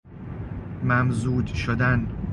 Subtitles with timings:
[0.83, 2.07] ممزوج شدن